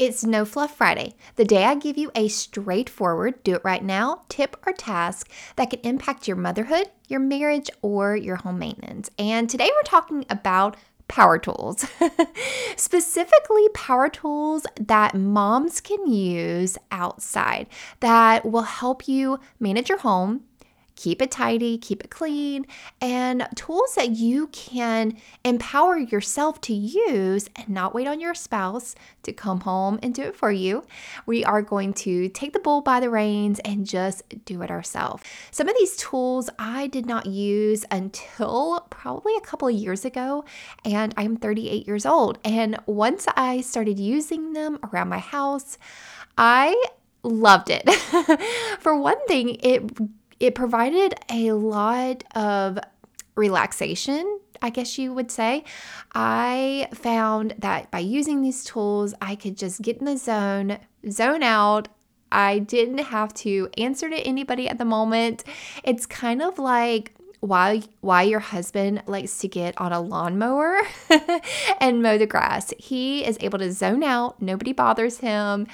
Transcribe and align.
It's 0.00 0.24
No 0.24 0.46
Fluff 0.46 0.74
Friday, 0.74 1.12
the 1.36 1.44
day 1.44 1.64
I 1.64 1.74
give 1.74 1.98
you 1.98 2.10
a 2.14 2.28
straightforward, 2.28 3.44
do 3.44 3.54
it 3.54 3.60
right 3.62 3.84
now 3.84 4.22
tip 4.30 4.56
or 4.66 4.72
task 4.72 5.30
that 5.56 5.68
can 5.68 5.80
impact 5.80 6.26
your 6.26 6.38
motherhood, 6.38 6.86
your 7.08 7.20
marriage, 7.20 7.68
or 7.82 8.16
your 8.16 8.36
home 8.36 8.58
maintenance. 8.58 9.10
And 9.18 9.50
today 9.50 9.70
we're 9.70 9.82
talking 9.82 10.24
about 10.30 10.78
power 11.08 11.38
tools, 11.38 11.84
specifically 12.76 13.68
power 13.74 14.08
tools 14.08 14.64
that 14.80 15.14
moms 15.14 15.82
can 15.82 16.10
use 16.10 16.78
outside 16.90 17.66
that 17.98 18.46
will 18.50 18.62
help 18.62 19.06
you 19.06 19.38
manage 19.58 19.90
your 19.90 19.98
home 19.98 20.44
keep 21.00 21.22
it 21.22 21.30
tidy, 21.30 21.78
keep 21.78 22.04
it 22.04 22.10
clean, 22.10 22.66
and 23.00 23.48
tools 23.54 23.94
that 23.94 24.10
you 24.10 24.48
can 24.48 25.16
empower 25.44 25.96
yourself 25.96 26.60
to 26.60 26.74
use 26.74 27.48
and 27.56 27.70
not 27.70 27.94
wait 27.94 28.06
on 28.06 28.20
your 28.20 28.34
spouse 28.34 28.94
to 29.22 29.32
come 29.32 29.60
home 29.60 29.98
and 30.02 30.14
do 30.14 30.22
it 30.22 30.36
for 30.36 30.52
you. 30.52 30.84
We 31.24 31.42
are 31.42 31.62
going 31.62 31.94
to 31.94 32.28
take 32.28 32.52
the 32.52 32.58
bull 32.58 32.82
by 32.82 33.00
the 33.00 33.08
reins 33.08 33.60
and 33.60 33.86
just 33.86 34.44
do 34.44 34.60
it 34.60 34.70
ourselves. 34.70 35.22
Some 35.50 35.70
of 35.70 35.76
these 35.78 35.96
tools 35.96 36.50
I 36.58 36.88
did 36.88 37.06
not 37.06 37.24
use 37.24 37.86
until 37.90 38.86
probably 38.90 39.34
a 39.36 39.40
couple 39.40 39.68
of 39.68 39.74
years 39.74 40.04
ago, 40.04 40.44
and 40.84 41.14
I'm 41.16 41.36
38 41.36 41.86
years 41.86 42.04
old. 42.04 42.38
And 42.44 42.78
once 42.84 43.26
I 43.36 43.62
started 43.62 43.98
using 43.98 44.52
them 44.52 44.78
around 44.92 45.08
my 45.08 45.18
house, 45.18 45.78
I 46.36 46.76
loved 47.22 47.70
it. 47.70 47.90
For 48.80 48.98
one 49.00 49.24
thing, 49.26 49.56
it 49.62 49.90
it 50.40 50.54
provided 50.54 51.14
a 51.30 51.52
lot 51.52 52.24
of 52.34 52.78
relaxation, 53.36 54.40
I 54.62 54.70
guess 54.70 54.98
you 54.98 55.12
would 55.12 55.30
say. 55.30 55.64
I 56.14 56.88
found 56.92 57.54
that 57.58 57.90
by 57.90 58.00
using 58.00 58.42
these 58.42 58.64
tools, 58.64 59.14
I 59.20 59.36
could 59.36 59.56
just 59.56 59.82
get 59.82 59.98
in 59.98 60.06
the 60.06 60.16
zone, 60.16 60.78
zone 61.08 61.42
out. 61.42 61.88
I 62.32 62.60
didn't 62.60 62.98
have 62.98 63.34
to 63.34 63.68
answer 63.76 64.08
to 64.08 64.16
anybody 64.16 64.68
at 64.68 64.78
the 64.78 64.84
moment. 64.84 65.44
It's 65.84 66.06
kind 66.06 66.42
of 66.42 66.58
like 66.58 67.14
why 67.40 67.82
why 68.02 68.22
your 68.22 68.40
husband 68.40 69.02
likes 69.06 69.38
to 69.38 69.48
get 69.48 69.78
on 69.80 69.92
a 69.92 70.00
lawnmower 70.00 70.78
and 71.80 72.02
mow 72.02 72.18
the 72.18 72.26
grass. 72.26 72.72
He 72.78 73.24
is 73.24 73.38
able 73.40 73.58
to 73.58 73.72
zone 73.72 74.04
out, 74.04 74.40
nobody 74.40 74.72
bothers 74.72 75.18
him, 75.18 75.66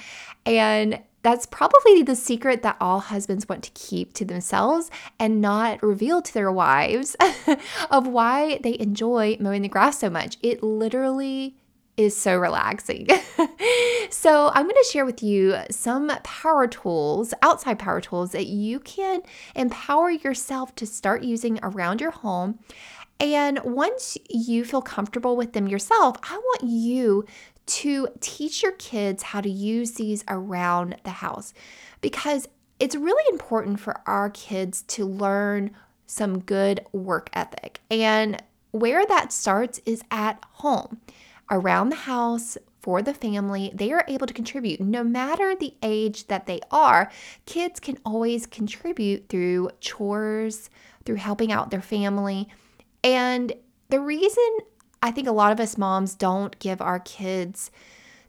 and 0.45 1.01
that's 1.27 1.45
probably 1.45 2.01
the 2.03 2.15
secret 2.15 2.61
that 2.61 2.77
all 2.79 3.01
husbands 3.01 3.49
want 3.49 3.61
to 3.61 3.71
keep 3.71 4.13
to 4.13 4.23
themselves 4.23 4.89
and 5.19 5.41
not 5.41 5.83
reveal 5.83 6.21
to 6.21 6.33
their 6.33 6.49
wives 6.49 7.17
of 7.91 8.07
why 8.07 8.57
they 8.63 8.79
enjoy 8.79 9.35
mowing 9.37 9.61
the 9.61 9.67
grass 9.67 9.99
so 9.99 10.09
much. 10.09 10.37
It 10.41 10.63
literally 10.63 11.57
is 11.97 12.15
so 12.15 12.37
relaxing. 12.37 13.09
so, 14.09 14.51
I'm 14.53 14.63
going 14.63 14.75
to 14.81 14.89
share 14.89 15.05
with 15.05 15.21
you 15.21 15.57
some 15.69 16.09
power 16.23 16.65
tools, 16.65 17.33
outside 17.41 17.77
power 17.77 17.99
tools 17.99 18.31
that 18.31 18.47
you 18.47 18.79
can 18.79 19.21
empower 19.53 20.09
yourself 20.09 20.75
to 20.75 20.85
start 20.85 21.23
using 21.23 21.59
around 21.61 21.99
your 21.99 22.11
home. 22.11 22.57
And 23.19 23.59
once 23.65 24.17
you 24.29 24.63
feel 24.63 24.81
comfortable 24.81 25.35
with 25.35 25.51
them 25.51 25.67
yourself, 25.67 26.15
I 26.23 26.37
want 26.37 26.63
you 26.63 27.25
to 27.67 28.07
teach 28.19 28.63
your 28.63 28.73
kids 28.73 29.23
how 29.23 29.41
to 29.41 29.49
use 29.49 29.91
these 29.91 30.23
around 30.27 30.97
the 31.03 31.11
house 31.11 31.53
because 32.01 32.47
it's 32.79 32.95
really 32.95 33.23
important 33.31 33.79
for 33.79 34.01
our 34.05 34.29
kids 34.29 34.83
to 34.83 35.05
learn 35.05 35.71
some 36.05 36.39
good 36.39 36.85
work 36.91 37.29
ethic. 37.33 37.81
And 37.89 38.41
where 38.71 39.05
that 39.05 39.31
starts 39.31 39.81
is 39.85 40.03
at 40.11 40.43
home, 40.53 41.01
around 41.49 41.89
the 41.89 41.95
house, 41.95 42.57
for 42.87 43.01
the 43.01 43.13
family, 43.13 43.69
they 43.73 43.91
are 43.91 44.05
able 44.07 44.27
to 44.27 44.33
contribute 44.33 44.79
no 44.79 45.03
matter 45.03 45.53
the 45.53 45.73
age 45.83 46.27
that 46.27 46.45
they 46.45 46.61
are. 46.71 47.11
Kids 47.45 47.81
can 47.81 47.97
always 48.05 48.45
contribute 48.45 49.27
through 49.27 49.71
chores, 49.81 50.69
through 51.03 51.15
helping 51.15 51.51
out 51.51 51.69
their 51.69 51.81
family. 51.81 52.47
And 53.03 53.51
the 53.89 53.99
reason 53.99 54.59
I 55.01 55.11
think 55.11 55.27
a 55.27 55.31
lot 55.31 55.51
of 55.51 55.59
us 55.59 55.77
moms 55.77 56.15
don't 56.15 56.57
give 56.59 56.81
our 56.81 56.99
kids 56.99 57.71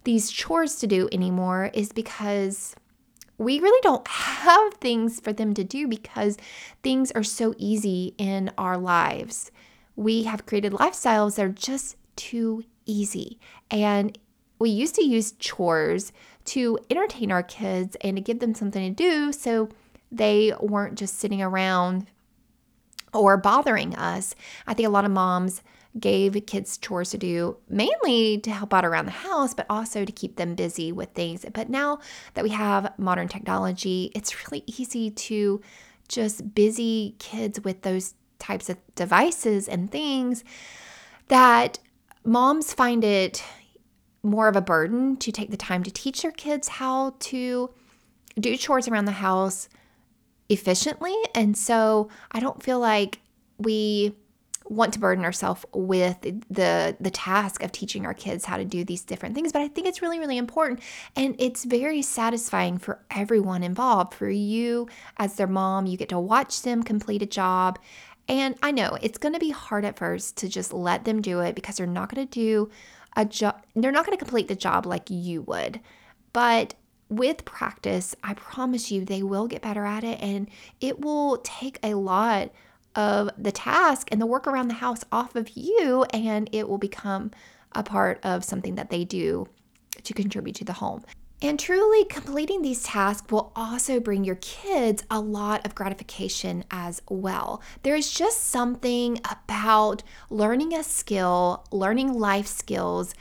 these 0.04 0.30
chores 0.30 0.76
to 0.76 0.86
do 0.86 1.08
anymore 1.12 1.70
is 1.74 1.92
because 1.92 2.74
we 3.36 3.60
really 3.60 3.80
don't 3.82 4.06
have 4.08 4.74
things 4.74 5.20
for 5.20 5.32
them 5.32 5.54
to 5.54 5.64
do 5.64 5.86
because 5.86 6.36
things 6.82 7.12
are 7.12 7.22
so 7.22 7.54
easy 7.56 8.14
in 8.18 8.50
our 8.58 8.76
lives. 8.76 9.50
We 9.96 10.24
have 10.24 10.46
created 10.46 10.72
lifestyles 10.72 11.36
that 11.36 11.44
are 11.44 11.50
just 11.50 11.96
too 12.16 12.64
easy. 12.84 13.38
And 13.70 14.18
we 14.58 14.70
used 14.70 14.96
to 14.96 15.04
use 15.04 15.32
chores 15.32 16.12
to 16.46 16.78
entertain 16.90 17.30
our 17.30 17.42
kids 17.42 17.96
and 18.00 18.16
to 18.16 18.22
give 18.22 18.40
them 18.40 18.54
something 18.54 18.94
to 18.94 19.02
do 19.02 19.32
so 19.32 19.68
they 20.10 20.52
weren't 20.60 20.98
just 20.98 21.18
sitting 21.18 21.42
around 21.42 22.06
or 23.12 23.36
bothering 23.36 23.94
us. 23.96 24.34
I 24.66 24.74
think 24.74 24.86
a 24.86 24.90
lot 24.90 25.04
of 25.04 25.10
moms 25.10 25.62
gave 25.98 26.34
kids 26.46 26.78
chores 26.78 27.10
to 27.10 27.18
do, 27.18 27.56
mainly 27.68 28.38
to 28.38 28.50
help 28.50 28.72
out 28.74 28.84
around 28.84 29.06
the 29.06 29.12
house, 29.12 29.54
but 29.54 29.66
also 29.70 30.04
to 30.04 30.12
keep 30.12 30.36
them 30.36 30.54
busy 30.54 30.92
with 30.92 31.10
things. 31.10 31.44
But 31.52 31.70
now 31.70 32.00
that 32.34 32.44
we 32.44 32.50
have 32.50 32.92
modern 32.98 33.28
technology, 33.28 34.12
it's 34.14 34.46
really 34.46 34.64
easy 34.66 35.10
to 35.10 35.60
just 36.08 36.54
busy 36.54 37.16
kids 37.18 37.60
with 37.64 37.82
those 37.82 38.14
types 38.38 38.68
of 38.68 38.78
devices 38.94 39.68
and 39.68 39.90
things 39.90 40.44
that 41.28 41.78
moms 42.24 42.72
find 42.72 43.04
it 43.04 43.42
more 44.22 44.48
of 44.48 44.56
a 44.56 44.60
burden 44.60 45.16
to 45.16 45.32
take 45.32 45.50
the 45.50 45.56
time 45.56 45.82
to 45.82 45.90
teach 45.90 46.22
their 46.22 46.32
kids 46.32 46.68
how 46.68 47.14
to 47.18 47.70
do 48.38 48.56
chores 48.56 48.88
around 48.88 49.04
the 49.04 49.12
house 49.12 49.68
efficiently. 50.48 51.14
And 51.34 51.56
so 51.56 52.08
I 52.32 52.40
don't 52.40 52.62
feel 52.62 52.80
like 52.80 53.20
we 53.58 54.14
want 54.70 54.92
to 54.92 54.98
burden 54.98 55.24
ourselves 55.24 55.64
with 55.72 56.20
the 56.20 56.96
the 57.00 57.10
task 57.10 57.62
of 57.62 57.72
teaching 57.72 58.04
our 58.04 58.12
kids 58.12 58.44
how 58.44 58.56
to 58.56 58.64
do 58.64 58.84
these 58.84 59.02
different 59.02 59.34
things. 59.34 59.52
But 59.52 59.62
i 59.62 59.68
think 59.68 59.86
it's 59.86 60.02
really 60.02 60.18
really 60.18 60.38
important. 60.38 60.80
And 61.16 61.34
it's 61.38 61.64
very 61.64 62.02
satisfying 62.02 62.78
for 62.78 63.00
everyone 63.10 63.62
involved. 63.62 64.14
For 64.14 64.28
you 64.28 64.88
as 65.16 65.34
their 65.36 65.46
mom 65.46 65.86
you 65.86 65.96
get 65.96 66.10
to 66.10 66.18
watch 66.18 66.62
them 66.62 66.82
complete 66.82 67.22
a 67.22 67.26
job. 67.26 67.78
And 68.28 68.56
i 68.62 68.70
know 68.70 68.98
it's 69.00 69.18
going 69.18 69.34
to 69.34 69.40
be 69.40 69.50
hard 69.50 69.84
at 69.84 69.96
first 69.96 70.36
to 70.38 70.48
just 70.48 70.72
let 70.72 71.04
them 71.04 71.22
do 71.22 71.40
it 71.40 71.54
because 71.54 71.76
they're 71.76 71.86
not 71.86 72.14
going 72.14 72.26
to 72.26 72.30
do 72.30 72.70
a 73.16 73.24
job 73.24 73.62
they're 73.74 73.92
not 73.92 74.04
going 74.04 74.16
to 74.16 74.24
complete 74.24 74.48
the 74.48 74.54
job 74.54 74.86
like 74.86 75.08
you 75.08 75.42
would. 75.42 75.80
But 76.32 76.74
with 77.08 77.44
practice, 77.44 78.14
I 78.22 78.34
promise 78.34 78.90
you 78.90 79.04
they 79.04 79.22
will 79.22 79.46
get 79.46 79.62
better 79.62 79.84
at 79.84 80.04
it 80.04 80.20
and 80.20 80.48
it 80.80 81.00
will 81.00 81.38
take 81.38 81.78
a 81.82 81.94
lot 81.94 82.50
of 82.94 83.30
the 83.38 83.52
task 83.52 84.08
and 84.10 84.20
the 84.20 84.26
work 84.26 84.46
around 84.46 84.68
the 84.68 84.74
house 84.74 85.04
off 85.12 85.36
of 85.36 85.50
you, 85.56 86.04
and 86.12 86.48
it 86.52 86.68
will 86.68 86.78
become 86.78 87.30
a 87.72 87.82
part 87.82 88.18
of 88.24 88.44
something 88.44 88.74
that 88.74 88.90
they 88.90 89.04
do 89.04 89.46
to 90.02 90.12
contribute 90.12 90.56
to 90.56 90.64
the 90.64 90.72
home. 90.72 91.04
And 91.40 91.60
truly 91.60 92.04
completing 92.06 92.62
these 92.62 92.82
tasks 92.82 93.30
will 93.30 93.52
also 93.54 94.00
bring 94.00 94.24
your 94.24 94.34
kids 94.36 95.04
a 95.08 95.20
lot 95.20 95.64
of 95.64 95.76
gratification 95.76 96.64
as 96.72 97.00
well. 97.08 97.62
There 97.84 97.94
is 97.94 98.12
just 98.12 98.46
something 98.46 99.20
about 99.24 100.02
learning 100.30 100.74
a 100.74 100.82
skill, 100.82 101.64
learning 101.70 102.12
life 102.12 102.48
skills, 102.48 103.14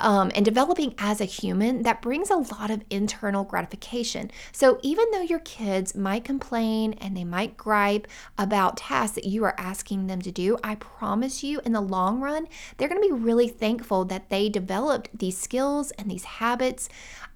um, 0.00 0.30
and 0.34 0.44
developing 0.44 0.94
as 0.98 1.20
a 1.20 1.24
human 1.24 1.82
that 1.82 2.02
brings 2.02 2.30
a 2.30 2.36
lot 2.36 2.70
of 2.70 2.84
internal 2.90 3.44
gratification. 3.44 4.30
So, 4.52 4.78
even 4.82 5.10
though 5.10 5.22
your 5.22 5.40
kids 5.40 5.94
might 5.94 6.24
complain 6.24 6.94
and 6.94 7.16
they 7.16 7.24
might 7.24 7.56
gripe 7.56 8.06
about 8.36 8.76
tasks 8.76 9.14
that 9.16 9.24
you 9.24 9.44
are 9.44 9.54
asking 9.58 10.06
them 10.06 10.22
to 10.22 10.30
do, 10.30 10.56
I 10.62 10.76
promise 10.76 11.42
you, 11.42 11.60
in 11.64 11.72
the 11.72 11.80
long 11.80 12.20
run, 12.20 12.48
they're 12.76 12.88
going 12.88 13.02
to 13.02 13.08
be 13.08 13.14
really 13.14 13.48
thankful 13.48 14.04
that 14.06 14.28
they 14.28 14.48
developed 14.48 15.10
these 15.18 15.38
skills 15.38 15.90
and 15.92 16.10
these 16.10 16.24
habits 16.24 16.88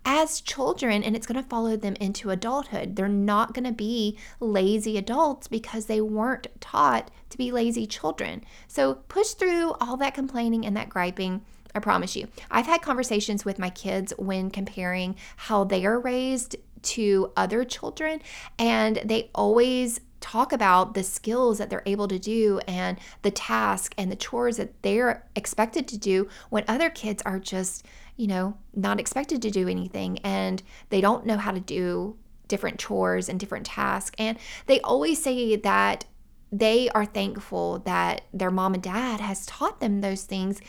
as 0.05 0.41
children 0.41 1.05
and 1.05 1.15
it's 1.15 1.26
going 1.26 1.41
to 1.41 1.49
follow 1.49 1.76
them 1.76 1.94
into 2.00 2.31
adulthood. 2.31 2.97
They're 2.97 3.08
not 3.08 3.55
going 3.55 3.65
to 3.65 3.73
be 3.73 4.19
lazy 4.41 4.97
adults 4.99 5.47
because 5.47 5.87
they 5.87 6.00
weren't 6.00 6.49
taught 6.61 7.11
to 7.31 7.38
be 7.38 7.53
lazy 7.53 7.87
children. 7.87 8.44
So, 8.69 8.94
push 9.08 9.31
through 9.31 9.73
all 9.81 9.97
that 9.99 10.15
complaining 10.15 10.67
and 10.67 10.76
that 10.76 10.88
griping 10.88 11.43
I 11.74 11.80
promise 11.80 12.16
you. 12.16 12.28
I've 12.50 12.66
had 12.66 12.82
conversations 12.82 13.44
with 13.44 13.58
my 13.58 13.70
kids 13.70 14.12
when 14.19 14.50
comparing 14.50 15.16
how 15.36 15.64
they 15.64 15.86
are 15.86 15.98
raised 15.98 16.56
to 16.82 17.32
other 17.36 17.64
children, 17.64 18.20
and 18.58 19.00
they 19.04 19.30
always 19.34 20.00
talk 20.20 20.52
about 20.52 20.94
the 20.94 21.02
skills 21.02 21.58
that 21.58 21.69
they're 21.69 21.82
able 21.84 22.08
to 22.08 22.19
do 22.19 22.60
and 22.69 22.98
the 23.22 23.30
task 23.30 23.92
and 23.98 24.10
the 24.10 24.16
chores 24.16 24.56
that 24.56 24.80
they're 24.82 25.26
expected 25.34 25.88
to 25.88 25.98
do 25.98 26.28
when 26.48 26.64
other 26.69 26.88
kids 26.88 27.22
are 27.26 27.40
just, 27.40 27.84
you 28.16 28.28
know, 28.28 28.56
not 28.72 29.00
expected 29.00 29.42
to 29.42 29.50
do 29.50 29.69
anything 29.69 30.19
and 30.20 30.62
they 30.90 31.00
don't 31.00 31.26
know 31.26 31.36
how 31.36 31.50
to 31.50 31.58
do 31.58 32.16
different 32.46 32.78
chores 32.78 33.28
and 33.28 33.40
different 33.40 33.66
tasks. 33.66 34.14
And 34.16 34.38
they 34.66 34.80
always 34.82 35.20
say 35.20 35.56
that 35.56 36.04
they 36.52 36.90
are 36.90 37.06
thankful 37.06 37.78
that 37.80 38.22
their 38.32 38.50
mom 38.50 38.74
and 38.74 38.82
dad 38.82 39.20
has 39.20 39.46
taught 39.46 39.80
them 39.80 40.02
those 40.02 40.24
things 40.24 40.60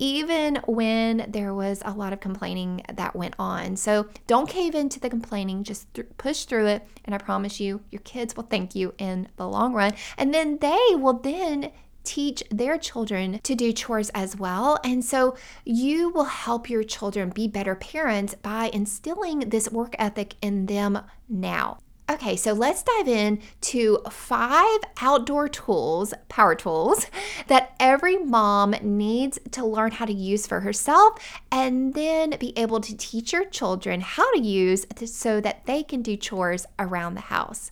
even 0.00 0.56
when 0.66 1.26
there 1.28 1.54
was 1.54 1.82
a 1.84 1.92
lot 1.92 2.12
of 2.12 2.20
complaining 2.20 2.82
that 2.92 3.14
went 3.14 3.34
on. 3.38 3.76
So 3.76 4.08
don't 4.26 4.48
cave 4.48 4.74
into 4.74 4.98
the 4.98 5.10
complaining, 5.10 5.62
just 5.62 5.92
th- 5.94 6.08
push 6.16 6.44
through 6.44 6.66
it. 6.66 6.88
And 7.04 7.14
I 7.14 7.18
promise 7.18 7.60
you, 7.60 7.82
your 7.90 8.00
kids 8.00 8.34
will 8.34 8.44
thank 8.44 8.74
you 8.74 8.94
in 8.98 9.28
the 9.36 9.46
long 9.46 9.74
run. 9.74 9.92
And 10.16 10.34
then 10.34 10.58
they 10.58 10.96
will 10.96 11.18
then 11.18 11.70
teach 12.02 12.42
their 12.50 12.78
children 12.78 13.40
to 13.42 13.54
do 13.54 13.72
chores 13.74 14.10
as 14.10 14.36
well. 14.36 14.78
And 14.82 15.04
so 15.04 15.36
you 15.66 16.08
will 16.08 16.24
help 16.24 16.70
your 16.70 16.82
children 16.82 17.28
be 17.28 17.46
better 17.46 17.74
parents 17.74 18.34
by 18.34 18.70
instilling 18.72 19.50
this 19.50 19.70
work 19.70 19.94
ethic 19.98 20.34
in 20.40 20.64
them 20.64 20.98
now. 21.28 21.78
Okay, 22.10 22.34
so 22.34 22.54
let's 22.54 22.82
dive 22.82 23.06
in 23.06 23.40
to 23.60 23.98
five 24.10 24.80
outdoor 25.00 25.48
tools, 25.48 26.12
power 26.28 26.56
tools, 26.56 27.06
that 27.46 27.76
every 27.78 28.18
mom 28.18 28.74
needs 28.82 29.38
to 29.52 29.64
learn 29.64 29.92
how 29.92 30.06
to 30.06 30.12
use 30.12 30.44
for 30.44 30.58
herself 30.58 31.18
and 31.52 31.94
then 31.94 32.34
be 32.40 32.52
able 32.58 32.80
to 32.80 32.96
teach 32.96 33.32
your 33.32 33.44
children 33.44 34.00
how 34.00 34.28
to 34.34 34.40
use 34.40 34.86
so 35.06 35.40
that 35.40 35.64
they 35.66 35.84
can 35.84 36.02
do 36.02 36.16
chores 36.16 36.66
around 36.80 37.14
the 37.14 37.20
house. 37.20 37.70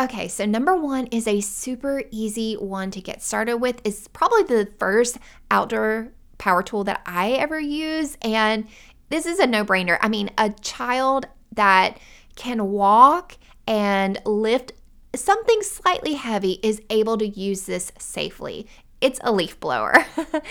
Okay, 0.00 0.28
so 0.28 0.46
number 0.46 0.76
one 0.76 1.08
is 1.08 1.26
a 1.26 1.40
super 1.40 2.04
easy 2.12 2.54
one 2.54 2.92
to 2.92 3.00
get 3.00 3.22
started 3.22 3.56
with. 3.56 3.80
It's 3.82 4.06
probably 4.06 4.44
the 4.44 4.70
first 4.78 5.18
outdoor 5.50 6.12
power 6.38 6.62
tool 6.62 6.84
that 6.84 7.02
I 7.06 7.32
ever 7.32 7.58
use. 7.58 8.16
And 8.22 8.68
this 9.08 9.26
is 9.26 9.40
a 9.40 9.48
no 9.48 9.64
brainer. 9.64 9.98
I 10.00 10.08
mean, 10.08 10.30
a 10.38 10.50
child 10.50 11.26
that 11.52 11.98
can 12.36 12.70
walk 12.70 13.36
and 13.70 14.20
lift 14.26 14.72
something 15.14 15.62
slightly 15.62 16.14
heavy 16.14 16.58
is 16.62 16.82
able 16.90 17.16
to 17.16 17.26
use 17.26 17.62
this 17.62 17.92
safely. 17.98 18.66
It's 19.00 19.20
a 19.22 19.32
leaf 19.32 19.58
blower. 19.60 19.94
and 20.16 20.42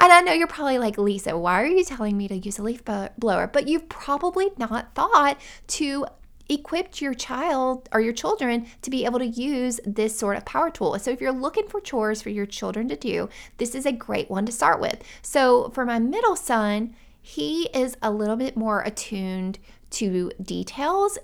I 0.00 0.20
know 0.20 0.32
you're 0.32 0.48
probably 0.48 0.78
like, 0.78 0.98
Lisa, 0.98 1.38
why 1.38 1.62
are 1.62 1.66
you 1.66 1.84
telling 1.84 2.18
me 2.18 2.26
to 2.28 2.36
use 2.36 2.58
a 2.58 2.62
leaf 2.62 2.82
blower? 2.84 3.46
But 3.46 3.68
you've 3.68 3.88
probably 3.88 4.50
not 4.58 4.94
thought 4.94 5.40
to 5.68 6.04
equip 6.48 7.00
your 7.00 7.14
child 7.14 7.88
or 7.92 8.00
your 8.00 8.12
children 8.12 8.66
to 8.82 8.90
be 8.90 9.04
able 9.04 9.20
to 9.20 9.26
use 9.26 9.80
this 9.86 10.18
sort 10.18 10.36
of 10.36 10.44
power 10.44 10.68
tool. 10.68 10.98
So 10.98 11.12
if 11.12 11.20
you're 11.20 11.32
looking 11.32 11.68
for 11.68 11.80
chores 11.80 12.20
for 12.20 12.30
your 12.30 12.44
children 12.44 12.88
to 12.88 12.96
do, 12.96 13.28
this 13.58 13.74
is 13.76 13.86
a 13.86 13.92
great 13.92 14.28
one 14.28 14.46
to 14.46 14.52
start 14.52 14.80
with. 14.80 15.00
So 15.22 15.70
for 15.70 15.86
my 15.86 16.00
middle 16.00 16.36
son, 16.36 16.96
he 17.22 17.70
is 17.72 17.96
a 18.02 18.10
little 18.10 18.36
bit 18.36 18.56
more 18.56 18.82
attuned 18.82 19.60
to 19.90 20.32
details 20.42 21.18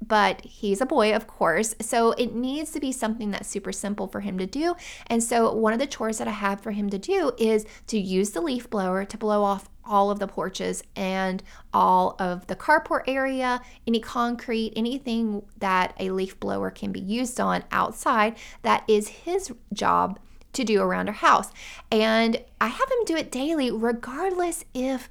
but 0.00 0.40
he's 0.42 0.80
a 0.80 0.86
boy, 0.86 1.14
of 1.14 1.26
course. 1.26 1.74
So 1.80 2.12
it 2.12 2.34
needs 2.34 2.70
to 2.72 2.80
be 2.80 2.92
something 2.92 3.30
that's 3.30 3.48
super 3.48 3.72
simple 3.72 4.06
for 4.06 4.20
him 4.20 4.38
to 4.38 4.46
do. 4.46 4.74
And 5.06 5.22
so 5.22 5.52
one 5.52 5.72
of 5.72 5.78
the 5.78 5.86
chores 5.86 6.18
that 6.18 6.28
I 6.28 6.32
have 6.32 6.60
for 6.60 6.72
him 6.72 6.90
to 6.90 6.98
do 6.98 7.32
is 7.38 7.66
to 7.88 7.98
use 7.98 8.30
the 8.30 8.40
leaf 8.40 8.68
blower 8.68 9.04
to 9.04 9.18
blow 9.18 9.42
off 9.42 9.68
all 9.84 10.10
of 10.10 10.18
the 10.18 10.26
porches 10.26 10.82
and 10.96 11.42
all 11.72 12.16
of 12.18 12.46
the 12.48 12.56
carport 12.56 13.04
area, 13.06 13.60
any 13.86 14.00
concrete, 14.00 14.72
anything 14.74 15.42
that 15.58 15.94
a 15.98 16.10
leaf 16.10 16.38
blower 16.40 16.70
can 16.70 16.90
be 16.92 17.00
used 17.00 17.40
on 17.40 17.62
outside. 17.70 18.36
That 18.62 18.84
is 18.88 19.08
his 19.08 19.52
job 19.72 20.18
to 20.54 20.64
do 20.64 20.82
around 20.82 21.08
our 21.08 21.14
house. 21.14 21.50
And 21.92 22.42
I 22.60 22.68
have 22.68 22.90
him 22.90 23.04
do 23.04 23.16
it 23.16 23.30
daily, 23.30 23.70
regardless 23.70 24.64
if 24.74 25.08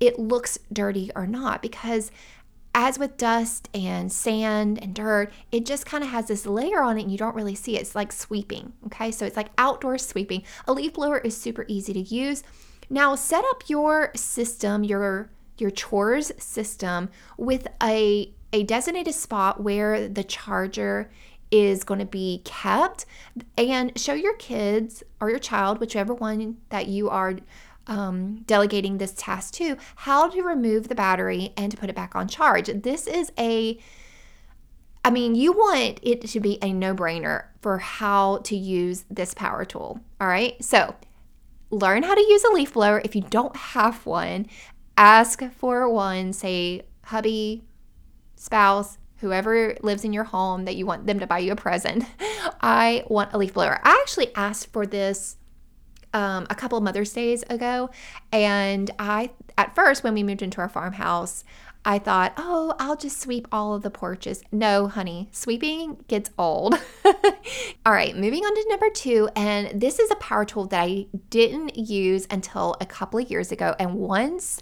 it 0.00 0.18
looks 0.18 0.58
dirty 0.72 1.10
or 1.16 1.26
not, 1.26 1.62
because 1.62 2.10
as 2.74 2.98
with 2.98 3.16
dust 3.16 3.68
and 3.74 4.12
sand 4.12 4.82
and 4.82 4.94
dirt, 4.94 5.32
it 5.50 5.66
just 5.66 5.86
kind 5.86 6.04
of 6.04 6.10
has 6.10 6.28
this 6.28 6.46
layer 6.46 6.82
on 6.82 6.98
it 6.98 7.02
and 7.02 7.12
you 7.12 7.18
don't 7.18 7.34
really 7.34 7.54
see 7.54 7.76
it. 7.76 7.82
It's 7.82 7.94
like 7.94 8.12
sweeping. 8.12 8.72
Okay. 8.86 9.10
So 9.10 9.26
it's 9.26 9.36
like 9.36 9.50
outdoor 9.58 9.98
sweeping. 9.98 10.44
A 10.66 10.72
leaf 10.72 10.94
blower 10.94 11.18
is 11.18 11.36
super 11.36 11.64
easy 11.68 11.92
to 11.92 12.00
use. 12.00 12.42
Now 12.90 13.14
set 13.14 13.44
up 13.50 13.64
your 13.68 14.12
system, 14.14 14.84
your 14.84 15.30
your 15.58 15.70
chores 15.70 16.30
system 16.38 17.10
with 17.36 17.66
a 17.82 18.32
a 18.52 18.62
designated 18.62 19.14
spot 19.14 19.62
where 19.62 20.08
the 20.08 20.24
charger 20.24 21.10
is 21.50 21.84
going 21.84 22.00
to 22.00 22.06
be 22.06 22.42
kept 22.44 23.06
and 23.56 23.98
show 23.98 24.12
your 24.12 24.34
kids 24.36 25.02
or 25.20 25.30
your 25.30 25.38
child 25.38 25.80
whichever 25.80 26.14
one 26.14 26.56
that 26.68 26.86
you 26.86 27.08
are 27.08 27.34
um, 27.88 28.42
delegating 28.46 28.98
this 28.98 29.12
task 29.12 29.54
to 29.54 29.76
how 29.96 30.28
to 30.28 30.42
remove 30.42 30.88
the 30.88 30.94
battery 30.94 31.52
and 31.56 31.72
to 31.72 31.76
put 31.76 31.90
it 31.90 31.96
back 31.96 32.14
on 32.14 32.28
charge. 32.28 32.66
This 32.66 33.06
is 33.06 33.32
a 33.38 33.78
I 35.04 35.10
mean, 35.10 35.34
you 35.34 35.52
want 35.52 36.00
it 36.02 36.20
to 36.20 36.40
be 36.40 36.58
a 36.60 36.70
no 36.70 36.94
brainer 36.94 37.46
for 37.62 37.78
how 37.78 38.38
to 38.38 38.54
use 38.54 39.06
this 39.08 39.32
power 39.32 39.64
tool. 39.64 40.00
All 40.20 40.28
right. 40.28 40.62
So 40.62 40.94
learn 41.70 42.02
how 42.02 42.14
to 42.14 42.20
use 42.20 42.44
a 42.44 42.52
leaf 42.52 42.74
blower. 42.74 43.00
If 43.02 43.16
you 43.16 43.22
don't 43.22 43.56
have 43.56 44.04
one, 44.04 44.48
ask 44.98 45.42
for 45.52 45.88
one, 45.88 46.34
say, 46.34 46.82
hubby, 47.04 47.64
spouse, 48.36 48.98
whoever 49.18 49.76
lives 49.82 50.04
in 50.04 50.12
your 50.12 50.24
home 50.24 50.66
that 50.66 50.76
you 50.76 50.84
want 50.84 51.06
them 51.06 51.20
to 51.20 51.26
buy 51.26 51.38
you 51.38 51.52
a 51.52 51.56
present. 51.56 52.04
I 52.60 53.04
want 53.08 53.32
a 53.32 53.38
leaf 53.38 53.54
blower. 53.54 53.80
I 53.82 53.98
actually 54.02 54.34
asked 54.34 54.72
for 54.72 54.84
this 54.84 55.37
um, 56.18 56.48
a 56.50 56.54
couple 56.56 56.76
of 56.76 56.82
Mother's 56.82 57.12
Days 57.12 57.44
ago. 57.48 57.90
And 58.32 58.90
I, 58.98 59.30
at 59.56 59.74
first, 59.76 60.02
when 60.02 60.14
we 60.14 60.24
moved 60.24 60.42
into 60.42 60.60
our 60.60 60.68
farmhouse, 60.68 61.44
I 61.84 62.00
thought, 62.00 62.32
oh, 62.36 62.74
I'll 62.80 62.96
just 62.96 63.20
sweep 63.20 63.46
all 63.52 63.72
of 63.72 63.82
the 63.82 63.90
porches. 63.90 64.42
No, 64.50 64.88
honey, 64.88 65.28
sweeping 65.30 66.04
gets 66.08 66.30
old. 66.36 66.74
all 67.86 67.92
right, 67.92 68.16
moving 68.16 68.42
on 68.42 68.52
to 68.52 68.66
number 68.68 68.90
two. 68.90 69.28
And 69.36 69.80
this 69.80 70.00
is 70.00 70.10
a 70.10 70.16
power 70.16 70.44
tool 70.44 70.66
that 70.66 70.82
I 70.82 71.06
didn't 71.30 71.76
use 71.76 72.26
until 72.30 72.76
a 72.80 72.86
couple 72.86 73.20
of 73.20 73.30
years 73.30 73.52
ago. 73.52 73.76
And 73.78 73.94
once 73.94 74.60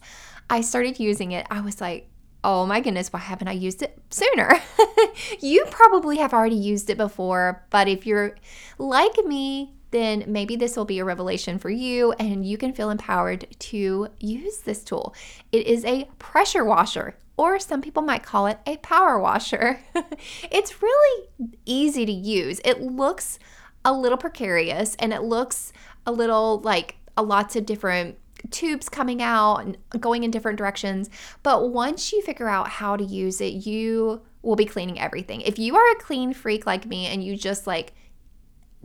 I 0.51 0.61
started 0.61 1.01
using 1.01 1.33
it, 1.33 1.47
I 1.51 1.63
was 1.63 1.81
like, 1.81 2.11
oh 2.45 2.67
my 2.67 2.81
goodness, 2.81 3.13
why 3.13 3.21
haven't 3.21 3.49
I 3.49 3.53
used 3.53 3.83
it 3.83 3.99
sooner? 4.11 4.53
you 5.41 5.65
probably 5.71 6.19
have 6.19 6.35
already 6.35 6.55
used 6.57 6.91
it 6.91 6.99
before, 6.99 7.67
but 7.71 7.89
if 7.89 8.07
you're 8.07 8.37
like 8.79 9.17
me, 9.25 9.76
then 9.91 10.25
maybe 10.27 10.57
this 10.57 10.77
will 10.77 10.85
be 10.85 10.99
a 10.99 11.05
revelation 11.05 11.59
for 11.59 11.71
you 11.71 12.13
and 12.13 12.45
you 12.45 12.59
can 12.59 12.73
feel 12.73 12.91
empowered 12.91 13.47
to 13.59 14.09
use 14.21 14.59
this 14.61 14.83
tool. 14.83 15.15
It 15.53 15.67
is 15.67 15.85
a 15.85 16.09
pressure 16.19 16.65
washer, 16.65 17.17
or 17.37 17.59
some 17.59 17.83
people 17.83 18.03
might 18.03 18.23
call 18.23 18.47
it 18.47 18.59
a 18.67 18.79
power 18.79 19.19
washer. 19.19 19.81
it's 20.51 20.83
really 20.83 21.29
easy 21.65 22.07
to 22.07 22.13
use. 22.13 22.61
It 22.65 22.81
looks 22.81 23.39
a 23.85 23.93
little 23.93 24.19
precarious 24.19 24.97
and 24.97 25.13
it 25.13 25.23
looks 25.23 25.73
a 26.07 26.13
little 26.13 26.61
like 26.61 26.97
a 27.17 27.23
lots 27.23 27.57
of 27.57 27.67
different 27.67 28.19
tubes 28.51 28.89
coming 28.89 29.23
out 29.23 29.59
and 29.59 29.77
going 30.01 30.25
in 30.25 30.31
different 30.31 30.59
directions. 30.59 31.11
But 31.43 31.71
once 31.71 32.13
you 32.13 32.23
figure 32.23 32.49
out 32.49 32.69
how 32.69 32.97
to 32.97 33.05
use 33.05 33.41
it, 33.41 33.67
you 33.67 34.23
will 34.43 34.57
be 34.57 34.65
cleaning 34.65 35.01
everything. 35.01 35.41
If 35.41 35.59
you 35.59 35.77
are 35.77 35.93
a 35.93 35.97
clean 35.97 36.33
freak 36.33 36.67
like 36.67 36.87
me 36.87 37.07
and 37.07 37.23
you 37.23 37.37
just 37.37 37.67
like 37.67 37.95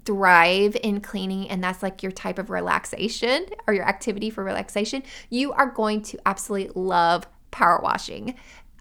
thrive 0.05 0.75
in 0.83 1.01
cleaning 1.01 1.49
and 1.49 1.63
that's 1.63 1.83
like 1.83 2.03
your 2.03 2.11
type 2.11 2.39
of 2.39 2.49
relaxation 2.49 3.45
or 3.67 3.73
your 3.73 3.87
activity 3.87 4.29
for 4.29 4.43
relaxation, 4.43 5.03
you 5.29 5.51
are 5.53 5.67
going 5.67 6.01
to 6.01 6.19
absolutely 6.25 6.71
love 6.75 7.27
power 7.51 7.79
washing. 7.81 8.35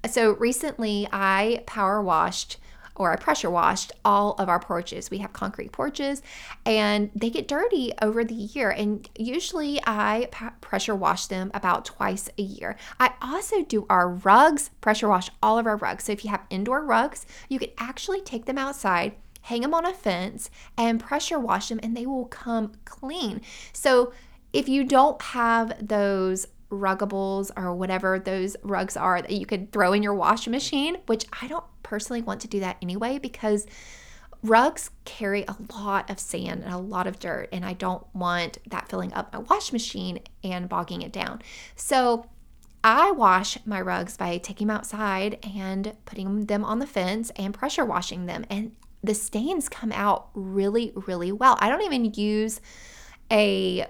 So 0.08 0.32
recently 0.32 1.08
I 1.12 1.62
power 1.66 2.00
washed 2.02 2.56
or 2.96 3.12
I 3.12 3.16
pressure 3.16 3.50
washed 3.50 3.92
all 4.04 4.34
of 4.34 4.48
our 4.48 4.60
porches. 4.60 5.10
We 5.10 5.18
have 5.18 5.32
concrete 5.32 5.72
porches 5.72 6.20
and 6.66 7.10
they 7.14 7.30
get 7.30 7.48
dirty 7.48 7.92
over 8.02 8.24
the 8.24 8.34
year. 8.34 8.70
And 8.70 9.08
usually 9.18 9.80
I 9.86 10.28
pressure 10.60 10.94
wash 10.94 11.26
them 11.26 11.50
about 11.54 11.86
twice 11.86 12.28
a 12.38 12.42
year. 12.42 12.76
I 12.98 13.12
also 13.22 13.62
do 13.62 13.86
our 13.88 14.08
rugs, 14.08 14.70
pressure 14.82 15.08
wash 15.08 15.30
all 15.42 15.58
of 15.58 15.66
our 15.66 15.76
rugs. 15.76 16.04
So 16.04 16.12
if 16.12 16.24
you 16.24 16.30
have 16.30 16.42
indoor 16.50 16.84
rugs, 16.84 17.24
you 17.48 17.58
can 17.58 17.70
actually 17.78 18.20
take 18.20 18.44
them 18.44 18.58
outside 18.58 19.14
hang 19.50 19.62
them 19.62 19.74
on 19.74 19.84
a 19.84 19.92
fence, 19.92 20.48
and 20.78 21.00
pressure 21.00 21.38
wash 21.38 21.68
them, 21.68 21.80
and 21.82 21.96
they 21.96 22.06
will 22.06 22.26
come 22.26 22.72
clean. 22.84 23.40
So 23.72 24.12
if 24.52 24.68
you 24.68 24.84
don't 24.84 25.20
have 25.20 25.86
those 25.86 26.46
ruggables 26.70 27.50
or 27.56 27.74
whatever 27.74 28.20
those 28.20 28.56
rugs 28.62 28.96
are 28.96 29.20
that 29.20 29.32
you 29.32 29.44
could 29.44 29.72
throw 29.72 29.92
in 29.92 30.04
your 30.04 30.14
washing 30.14 30.52
machine, 30.52 30.98
which 31.06 31.26
I 31.42 31.48
don't 31.48 31.64
personally 31.82 32.22
want 32.22 32.40
to 32.42 32.48
do 32.48 32.60
that 32.60 32.76
anyway 32.80 33.18
because 33.18 33.66
rugs 34.44 34.90
carry 35.04 35.44
a 35.48 35.56
lot 35.74 36.08
of 36.08 36.20
sand 36.20 36.62
and 36.62 36.72
a 36.72 36.78
lot 36.78 37.08
of 37.08 37.18
dirt, 37.18 37.48
and 37.52 37.64
I 37.64 37.72
don't 37.72 38.06
want 38.14 38.58
that 38.68 38.88
filling 38.88 39.12
up 39.12 39.32
my 39.32 39.40
wash 39.40 39.72
machine 39.72 40.20
and 40.44 40.68
bogging 40.68 41.02
it 41.02 41.12
down. 41.12 41.42
So 41.74 42.26
I 42.84 43.10
wash 43.10 43.58
my 43.66 43.80
rugs 43.80 44.16
by 44.16 44.38
taking 44.38 44.68
them 44.68 44.76
outside 44.76 45.44
and 45.56 45.96
putting 46.04 46.46
them 46.46 46.64
on 46.64 46.78
the 46.78 46.86
fence 46.86 47.32
and 47.34 47.52
pressure 47.52 47.84
washing 47.84 48.26
them. 48.26 48.46
And 48.48 48.76
the 49.02 49.14
stains 49.14 49.68
come 49.68 49.92
out 49.92 50.28
really, 50.34 50.92
really 51.06 51.32
well. 51.32 51.56
I 51.60 51.68
don't 51.68 51.82
even 51.82 52.12
use 52.14 52.60
a 53.30 53.86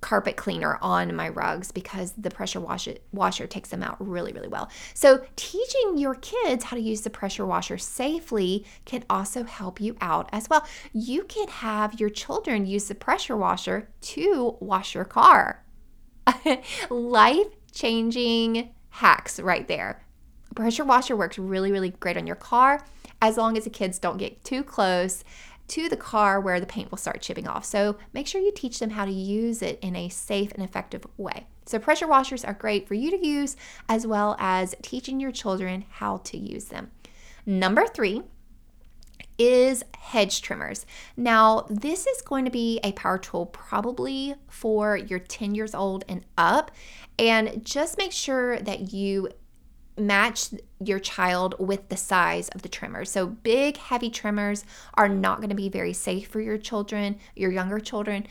carpet 0.00 0.36
cleaner 0.36 0.78
on 0.80 1.14
my 1.14 1.28
rugs 1.28 1.72
because 1.72 2.12
the 2.12 2.30
pressure 2.30 2.60
wash 2.60 2.88
washer 3.12 3.46
takes 3.46 3.70
them 3.70 3.82
out 3.82 3.96
really, 3.98 4.32
really 4.32 4.48
well. 4.48 4.70
So, 4.94 5.24
teaching 5.36 5.98
your 5.98 6.14
kids 6.14 6.64
how 6.64 6.76
to 6.76 6.82
use 6.82 7.02
the 7.02 7.10
pressure 7.10 7.46
washer 7.46 7.78
safely 7.78 8.64
can 8.84 9.04
also 9.10 9.44
help 9.44 9.80
you 9.80 9.96
out 10.00 10.28
as 10.32 10.48
well. 10.48 10.66
You 10.92 11.24
can 11.24 11.48
have 11.48 12.00
your 12.00 12.10
children 12.10 12.66
use 12.66 12.88
the 12.88 12.94
pressure 12.94 13.36
washer 13.36 13.90
to 14.00 14.56
wash 14.60 14.94
your 14.94 15.04
car. 15.04 15.64
Life 16.90 17.46
changing 17.72 18.70
hacks 18.90 19.40
right 19.40 19.66
there. 19.66 20.02
Pressure 20.54 20.84
washer 20.84 21.16
works 21.16 21.38
really, 21.38 21.70
really 21.70 21.90
great 21.90 22.16
on 22.16 22.26
your 22.26 22.36
car 22.36 22.84
as 23.20 23.36
long 23.36 23.56
as 23.56 23.64
the 23.64 23.70
kids 23.70 23.98
don't 23.98 24.18
get 24.18 24.44
too 24.44 24.62
close 24.62 25.24
to 25.68 25.88
the 25.88 25.96
car 25.96 26.40
where 26.40 26.60
the 26.60 26.66
paint 26.66 26.90
will 26.90 26.98
start 26.98 27.20
chipping 27.20 27.46
off. 27.46 27.64
So 27.64 27.96
make 28.12 28.26
sure 28.26 28.40
you 28.40 28.52
teach 28.52 28.78
them 28.78 28.90
how 28.90 29.04
to 29.04 29.10
use 29.10 29.62
it 29.62 29.78
in 29.82 29.94
a 29.94 30.08
safe 30.08 30.52
and 30.52 30.62
effective 30.62 31.06
way. 31.16 31.46
So 31.66 31.78
pressure 31.78 32.08
washers 32.08 32.44
are 32.44 32.54
great 32.54 32.88
for 32.88 32.94
you 32.94 33.10
to 33.10 33.26
use 33.26 33.56
as 33.88 34.06
well 34.06 34.36
as 34.38 34.74
teaching 34.82 35.20
your 35.20 35.32
children 35.32 35.84
how 35.88 36.18
to 36.18 36.38
use 36.38 36.66
them. 36.66 36.90
Number 37.44 37.86
three, 37.86 38.22
is 39.38 39.84
hedge 39.96 40.42
trimmers. 40.42 40.84
Now, 41.16 41.66
this 41.70 42.06
is 42.06 42.20
going 42.22 42.44
to 42.44 42.50
be 42.50 42.80
a 42.82 42.92
power 42.92 43.18
tool 43.18 43.46
probably 43.46 44.34
for 44.48 44.96
your 44.96 45.20
10 45.20 45.54
years 45.54 45.74
old 45.74 46.04
and 46.08 46.24
up. 46.36 46.72
And 47.18 47.64
just 47.64 47.98
make 47.98 48.12
sure 48.12 48.58
that 48.58 48.92
you 48.92 49.28
match 49.98 50.50
your 50.82 50.98
child 50.98 51.54
with 51.58 51.88
the 51.88 51.96
size 51.96 52.48
of 52.50 52.62
the 52.62 52.68
trimmer. 52.68 53.04
So, 53.04 53.26
big, 53.26 53.76
heavy 53.76 54.10
trimmers 54.10 54.64
are 54.94 55.08
not 55.08 55.38
going 55.38 55.50
to 55.50 55.54
be 55.54 55.68
very 55.68 55.92
safe 55.92 56.28
for 56.28 56.40
your 56.40 56.58
children, 56.58 57.18
your 57.34 57.50
younger 57.50 57.80
children. 57.80 58.26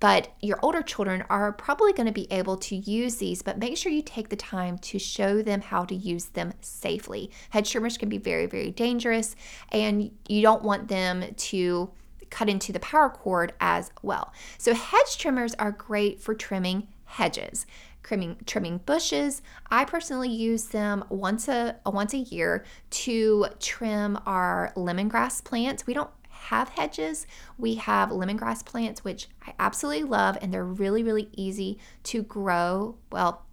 But 0.00 0.34
your 0.42 0.58
older 0.62 0.82
children 0.82 1.24
are 1.30 1.52
probably 1.52 1.92
going 1.92 2.06
to 2.06 2.12
be 2.12 2.30
able 2.30 2.56
to 2.58 2.76
use 2.76 3.16
these, 3.16 3.42
but 3.42 3.58
make 3.58 3.76
sure 3.76 3.90
you 3.90 4.02
take 4.02 4.28
the 4.28 4.36
time 4.36 4.76
to 4.78 4.98
show 4.98 5.40
them 5.40 5.62
how 5.62 5.84
to 5.86 5.94
use 5.94 6.26
them 6.26 6.52
safely. 6.60 7.30
Hedge 7.50 7.70
trimmers 7.70 7.96
can 7.96 8.08
be 8.08 8.18
very, 8.18 8.46
very 8.46 8.70
dangerous, 8.70 9.34
and 9.70 10.10
you 10.28 10.42
don't 10.42 10.62
want 10.62 10.88
them 10.88 11.24
to 11.34 11.90
cut 12.28 12.50
into 12.50 12.72
the 12.72 12.80
power 12.80 13.08
cord 13.08 13.54
as 13.60 13.92
well. 14.02 14.32
So, 14.58 14.74
hedge 14.74 15.16
trimmers 15.16 15.54
are 15.54 15.72
great 15.72 16.20
for 16.20 16.34
trimming 16.34 16.88
hedges 17.04 17.64
trimming 18.04 18.36
trimming 18.46 18.78
bushes. 18.78 19.42
I 19.70 19.84
personally 19.84 20.28
use 20.28 20.66
them 20.66 21.04
once 21.08 21.48
a, 21.48 21.80
once 21.84 22.14
a 22.14 22.18
year 22.18 22.64
to 22.90 23.46
trim 23.58 24.18
our 24.26 24.72
lemongrass 24.76 25.42
plants. 25.42 25.86
We 25.86 25.94
don't 25.94 26.10
have 26.28 26.68
hedges. 26.68 27.26
We 27.58 27.76
have 27.76 28.10
lemongrass 28.10 28.64
plants, 28.64 29.02
which 29.02 29.28
I 29.44 29.54
absolutely 29.58 30.04
love, 30.04 30.38
and 30.40 30.52
they're 30.52 30.64
really, 30.64 31.02
really 31.02 31.30
easy 31.32 31.78
to 32.04 32.22
grow. 32.22 32.96
Well, 33.10 33.46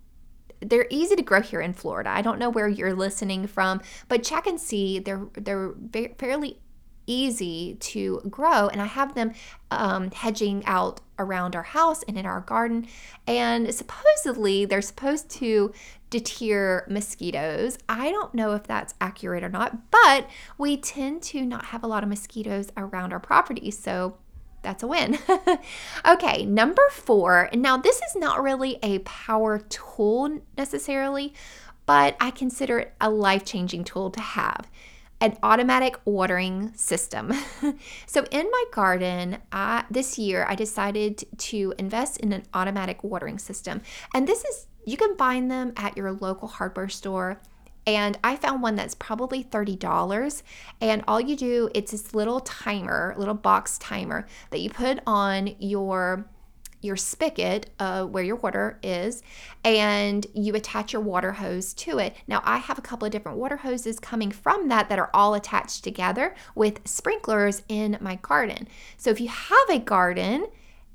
they're 0.59 0.87
easy 0.89 1.15
to 1.15 1.23
grow 1.23 1.41
here 1.41 1.61
in 1.61 1.73
Florida. 1.73 2.11
I 2.11 2.21
don't 2.21 2.37
know 2.37 2.49
where 2.49 2.67
you're 2.67 2.93
listening 2.93 3.47
from, 3.47 3.81
but 4.07 4.23
check 4.23 4.45
and 4.45 4.59
see. 4.59 4.99
They're 4.99 5.25
they're 5.33 5.73
fairly 6.19 6.59
easy 7.07 7.75
to 7.79 8.21
grow. 8.29 8.67
And 8.67 8.81
I 8.81 8.85
have 8.85 9.15
them 9.15 9.33
um, 9.69 10.11
hedging 10.11 10.63
out 10.65 11.01
around 11.17 11.55
our 11.55 11.63
house 11.63 12.03
and 12.03 12.17
in 12.17 12.25
our 12.25 12.41
garden. 12.41 12.87
And 13.27 13.73
supposedly 13.73 14.65
they're 14.65 14.81
supposed 14.81 15.29
to 15.31 15.73
deter 16.09 16.85
mosquitoes. 16.89 17.77
I 17.87 18.11
don't 18.11 18.33
know 18.33 18.53
if 18.53 18.63
that's 18.63 18.93
accurate 18.99 19.43
or 19.43 19.49
not, 19.49 19.91
but 19.91 20.27
we 20.57 20.77
tend 20.77 21.23
to 21.23 21.45
not 21.45 21.65
have 21.65 21.83
a 21.83 21.87
lot 21.87 22.03
of 22.03 22.09
mosquitoes 22.09 22.69
around 22.75 23.13
our 23.13 23.19
property. 23.19 23.71
So 23.71 24.17
that's 24.61 24.83
a 24.83 24.87
win. 24.87 25.17
okay, 26.07 26.45
number 26.45 26.83
four. 26.91 27.49
Now, 27.53 27.77
this 27.77 27.97
is 27.97 28.15
not 28.15 28.43
really 28.43 28.77
a 28.83 28.99
power 28.99 29.59
tool 29.59 30.41
necessarily, 30.57 31.33
but 31.85 32.15
I 32.19 32.31
consider 32.31 32.79
it 32.79 32.93
a 33.01 33.09
life 33.09 33.43
changing 33.43 33.85
tool 33.85 34.11
to 34.11 34.21
have 34.21 34.67
an 35.21 35.37
automatic 35.43 35.97
watering 36.03 36.73
system. 36.75 37.31
so 38.07 38.25
in 38.31 38.49
my 38.51 38.63
garden, 38.73 39.37
I, 39.51 39.85
this 39.89 40.17
year 40.17 40.45
I 40.49 40.55
decided 40.55 41.23
to 41.37 41.73
invest 41.77 42.17
in 42.17 42.33
an 42.33 42.43
automatic 42.53 43.03
watering 43.03 43.37
system. 43.37 43.81
And 44.13 44.27
this 44.27 44.43
is 44.43 44.67
you 44.83 44.97
can 44.97 45.15
find 45.15 45.49
them 45.49 45.73
at 45.77 45.95
your 45.95 46.11
local 46.11 46.47
hardware 46.47 46.89
store. 46.89 47.39
And 47.85 48.17
I 48.23 48.35
found 48.35 48.61
one 48.61 48.75
that's 48.75 48.95
probably 48.95 49.43
$30. 49.43 50.43
And 50.81 51.03
all 51.07 51.21
you 51.21 51.35
do, 51.35 51.69
it's 51.73 51.91
this 51.91 52.13
little 52.13 52.39
timer, 52.39 53.13
little 53.17 53.33
box 53.35 53.77
timer 53.77 54.27
that 54.49 54.59
you 54.59 54.69
put 54.69 54.99
on 55.05 55.55
your 55.59 56.25
your 56.81 56.95
spigot 56.95 57.69
uh, 57.79 58.05
where 58.05 58.23
your 58.23 58.35
water 58.37 58.79
is 58.83 59.23
and 59.63 60.25
you 60.33 60.55
attach 60.55 60.93
your 60.93 61.01
water 61.01 61.33
hose 61.33 61.73
to 61.75 61.99
it. 61.99 62.15
Now, 62.27 62.41
I 62.43 62.57
have 62.57 62.77
a 62.77 62.81
couple 62.81 63.05
of 63.05 63.11
different 63.11 63.37
water 63.37 63.57
hoses 63.57 63.99
coming 63.99 64.31
from 64.31 64.67
that 64.69 64.89
that 64.89 64.99
are 64.99 65.09
all 65.13 65.33
attached 65.33 65.83
together 65.83 66.35
with 66.55 66.87
sprinklers 66.87 67.63
in 67.67 67.97
my 68.01 68.15
garden. 68.15 68.67
So, 68.97 69.09
if 69.09 69.21
you 69.21 69.29
have 69.29 69.69
a 69.69 69.79
garden, 69.79 70.47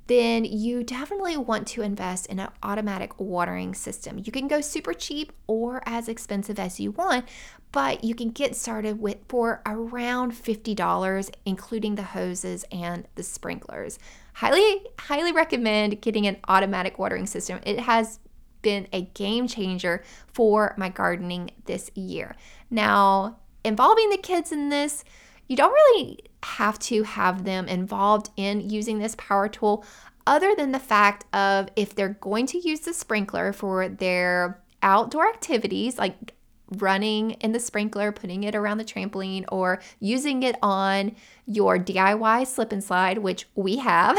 then 0.06 0.44
you 0.44 0.84
definitely 0.84 1.36
want 1.36 1.66
to 1.66 1.82
invest 1.82 2.26
in 2.26 2.38
an 2.38 2.48
automatic 2.62 3.18
watering 3.18 3.74
system. 3.74 4.20
You 4.24 4.30
can 4.30 4.46
go 4.46 4.60
super 4.60 4.94
cheap 4.94 5.32
or 5.46 5.82
as 5.84 6.08
expensive 6.08 6.58
as 6.58 6.78
you 6.78 6.92
want, 6.92 7.24
but 7.72 8.04
you 8.04 8.14
can 8.14 8.30
get 8.30 8.54
started 8.54 9.00
with 9.00 9.18
for 9.28 9.62
around 9.66 10.32
$50 10.32 11.30
including 11.44 11.96
the 11.96 12.02
hoses 12.02 12.64
and 12.70 13.06
the 13.16 13.22
sprinklers. 13.22 13.98
Highly 14.36 14.84
highly 14.98 15.32
recommend 15.32 16.02
getting 16.02 16.26
an 16.26 16.36
automatic 16.46 16.98
watering 16.98 17.26
system. 17.26 17.58
It 17.62 17.80
has 17.80 18.20
been 18.60 18.86
a 18.92 19.00
game 19.14 19.48
changer 19.48 20.04
for 20.30 20.74
my 20.76 20.90
gardening 20.90 21.52
this 21.64 21.90
year. 21.94 22.36
Now, 22.68 23.38
involving 23.64 24.10
the 24.10 24.18
kids 24.18 24.52
in 24.52 24.68
this, 24.68 25.04
you 25.48 25.56
don't 25.56 25.72
really 25.72 26.18
have 26.42 26.78
to 26.80 27.04
have 27.04 27.44
them 27.44 27.66
involved 27.66 28.28
in 28.36 28.68
using 28.68 28.98
this 28.98 29.14
power 29.14 29.48
tool 29.48 29.86
other 30.26 30.54
than 30.54 30.72
the 30.72 30.78
fact 30.78 31.24
of 31.34 31.70
if 31.74 31.94
they're 31.94 32.18
going 32.20 32.44
to 32.48 32.58
use 32.58 32.80
the 32.80 32.92
sprinkler 32.92 33.54
for 33.54 33.88
their 33.88 34.62
outdoor 34.82 35.30
activities 35.30 35.96
like 35.96 36.34
running 36.78 37.32
in 37.32 37.52
the 37.52 37.60
sprinkler, 37.60 38.12
putting 38.12 38.44
it 38.44 38.54
around 38.54 38.78
the 38.78 38.84
trampoline, 38.84 39.44
or 39.48 39.80
using 40.00 40.42
it 40.42 40.56
on 40.62 41.14
your 41.46 41.78
DIY 41.78 42.46
slip 42.46 42.72
and 42.72 42.82
slide, 42.82 43.18
which 43.18 43.46
we 43.54 43.76
have, 43.76 44.18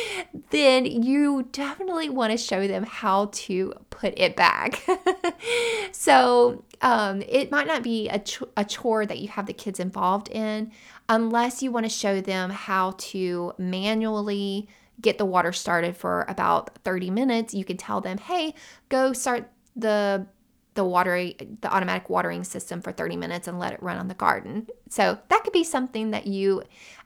then 0.50 0.86
you 0.86 1.48
definitely 1.52 2.08
want 2.08 2.30
to 2.30 2.38
show 2.38 2.66
them 2.66 2.84
how 2.84 3.26
to 3.32 3.74
put 3.90 4.14
it 4.16 4.36
back. 4.36 4.82
so 5.92 6.64
um, 6.80 7.22
it 7.28 7.50
might 7.50 7.66
not 7.66 7.82
be 7.82 8.08
a, 8.08 8.18
ch- 8.18 8.42
a 8.56 8.64
chore 8.64 9.04
that 9.04 9.18
you 9.18 9.28
have 9.28 9.46
the 9.46 9.52
kids 9.52 9.78
involved 9.78 10.28
in 10.30 10.72
unless 11.08 11.62
you 11.62 11.70
want 11.70 11.84
to 11.84 11.90
show 11.90 12.20
them 12.20 12.50
how 12.50 12.94
to 12.96 13.52
manually 13.58 14.68
get 15.00 15.18
the 15.18 15.24
water 15.24 15.52
started 15.52 15.96
for 15.96 16.24
about 16.28 16.78
30 16.84 17.10
minutes. 17.10 17.52
You 17.52 17.64
can 17.64 17.76
tell 17.76 18.00
them, 18.00 18.18
hey, 18.18 18.54
go 18.88 19.12
start 19.12 19.50
the 19.76 20.26
the 20.74 20.84
water 20.84 21.16
the 21.16 21.68
automatic 21.74 22.08
watering 22.08 22.44
system 22.44 22.80
for 22.80 22.92
30 22.92 23.16
minutes 23.16 23.48
and 23.48 23.58
let 23.58 23.72
it 23.72 23.82
run 23.82 23.98
on 23.98 24.08
the 24.08 24.14
garden. 24.14 24.66
So 24.88 25.18
that 25.28 25.44
could 25.44 25.52
be 25.52 25.64
something 25.64 26.10
that 26.12 26.26
you 26.26 26.62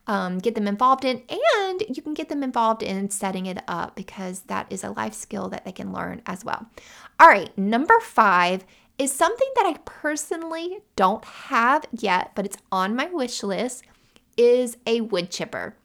um, 0.06 0.38
get 0.38 0.54
them 0.54 0.68
involved 0.68 1.04
in 1.04 1.22
and 1.28 1.82
you 1.88 2.02
can 2.02 2.14
get 2.14 2.28
them 2.28 2.42
involved 2.42 2.82
in 2.82 3.10
setting 3.10 3.46
it 3.46 3.62
up 3.66 3.96
because 3.96 4.42
that 4.42 4.66
is 4.70 4.84
a 4.84 4.90
life 4.90 5.14
skill 5.14 5.48
that 5.48 5.64
they 5.64 5.72
can 5.72 5.92
learn 5.92 6.22
as 6.26 6.44
well. 6.44 6.66
All 7.18 7.28
right 7.28 7.56
number 7.58 7.98
five 8.00 8.64
is 8.98 9.12
something 9.12 9.48
that 9.56 9.66
i 9.66 9.74
personally 9.84 10.78
don't 10.94 11.22
have 11.24 11.84
yet 11.92 12.32
but 12.34 12.46
it's 12.46 12.56
on 12.72 12.96
my 12.96 13.04
wish 13.06 13.42
list 13.42 13.84
is 14.36 14.76
a 14.86 15.00
wood 15.00 15.30
chipper. 15.30 15.76